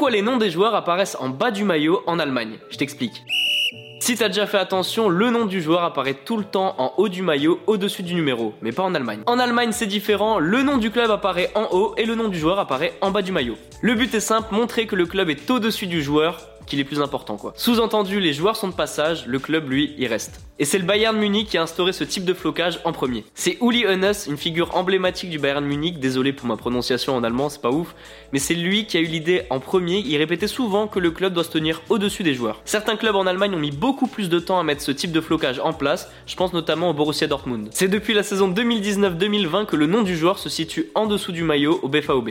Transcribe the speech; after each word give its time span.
Pourquoi 0.00 0.16
les 0.16 0.22
noms 0.22 0.38
des 0.38 0.50
joueurs 0.50 0.74
apparaissent 0.74 1.18
en 1.20 1.28
bas 1.28 1.50
du 1.50 1.62
maillot 1.62 2.02
en 2.06 2.18
Allemagne 2.18 2.56
Je 2.70 2.78
t'explique. 2.78 3.22
Si 3.98 4.16
t'as 4.16 4.28
déjà 4.28 4.46
fait 4.46 4.56
attention, 4.56 5.10
le 5.10 5.28
nom 5.28 5.44
du 5.44 5.60
joueur 5.60 5.84
apparaît 5.84 6.14
tout 6.14 6.38
le 6.38 6.44
temps 6.44 6.74
en 6.78 6.94
haut 6.96 7.10
du 7.10 7.20
maillot, 7.20 7.60
au-dessus 7.66 8.02
du 8.02 8.14
numéro, 8.14 8.54
mais 8.62 8.72
pas 8.72 8.82
en 8.82 8.94
Allemagne. 8.94 9.20
En 9.26 9.38
Allemagne, 9.38 9.72
c'est 9.72 9.86
différent, 9.86 10.38
le 10.38 10.62
nom 10.62 10.78
du 10.78 10.90
club 10.90 11.10
apparaît 11.10 11.50
en 11.54 11.68
haut 11.72 11.92
et 11.98 12.06
le 12.06 12.14
nom 12.14 12.28
du 12.28 12.38
joueur 12.38 12.58
apparaît 12.58 12.94
en 13.02 13.10
bas 13.10 13.20
du 13.20 13.30
maillot. 13.30 13.58
Le 13.82 13.94
but 13.94 14.14
est 14.14 14.20
simple, 14.20 14.54
montrer 14.54 14.86
que 14.86 14.96
le 14.96 15.04
club 15.04 15.28
est 15.28 15.50
au-dessus 15.50 15.86
du 15.86 16.02
joueur, 16.02 16.48
qu'il 16.70 16.80
est 16.80 16.84
plus 16.84 17.02
important 17.02 17.36
quoi. 17.36 17.52
Sous-entendu, 17.56 18.20
les 18.20 18.32
joueurs 18.32 18.56
sont 18.56 18.68
de 18.68 18.72
passage, 18.72 19.26
le 19.26 19.38
club 19.38 19.68
lui, 19.68 19.94
il 19.98 20.06
reste. 20.06 20.40
Et 20.58 20.64
c'est 20.64 20.78
le 20.78 20.84
Bayern 20.84 21.16
Munich 21.16 21.48
qui 21.48 21.58
a 21.58 21.62
instauré 21.62 21.92
ce 21.92 22.04
type 22.04 22.24
de 22.24 22.32
flocage 22.32 22.80
en 22.84 22.92
premier. 22.92 23.24
C'est 23.34 23.58
Uli 23.60 23.86
Hoeneß, 23.86 24.26
une 24.28 24.36
figure 24.36 24.76
emblématique 24.76 25.30
du 25.30 25.38
Bayern 25.38 25.64
Munich, 25.64 25.98
désolé 25.98 26.32
pour 26.32 26.46
ma 26.46 26.56
prononciation 26.56 27.16
en 27.16 27.24
allemand, 27.24 27.48
c'est 27.48 27.60
pas 27.60 27.70
ouf, 27.70 27.94
mais 28.32 28.38
c'est 28.38 28.54
lui 28.54 28.86
qui 28.86 28.96
a 28.96 29.00
eu 29.00 29.06
l'idée 29.06 29.42
en 29.50 29.58
premier, 29.58 30.02
il 30.06 30.16
répétait 30.16 30.46
souvent 30.46 30.86
que 30.86 30.98
le 30.98 31.10
club 31.10 31.32
doit 31.32 31.44
se 31.44 31.50
tenir 31.50 31.82
au-dessus 31.88 32.22
des 32.22 32.34
joueurs. 32.34 32.60
Certains 32.64 32.96
clubs 32.96 33.16
en 33.16 33.26
Allemagne 33.26 33.54
ont 33.54 33.58
mis 33.58 33.72
beaucoup 33.72 34.06
plus 34.06 34.28
de 34.28 34.38
temps 34.38 34.60
à 34.60 34.62
mettre 34.62 34.82
ce 34.82 34.92
type 34.92 35.12
de 35.12 35.20
flocage 35.20 35.58
en 35.58 35.72
place, 35.72 36.10
je 36.26 36.36
pense 36.36 36.52
notamment 36.52 36.90
au 36.90 36.94
Borussia 36.94 37.26
Dortmund. 37.26 37.68
C'est 37.72 37.88
depuis 37.88 38.14
la 38.14 38.22
saison 38.22 38.50
2019-2020 38.52 39.66
que 39.66 39.76
le 39.76 39.86
nom 39.86 40.02
du 40.02 40.16
joueur 40.16 40.38
se 40.38 40.48
situe 40.48 40.86
en 40.94 41.06
dessous 41.06 41.32
du 41.32 41.42
maillot 41.42 41.80
au 41.82 41.88
BVB. 41.88 42.30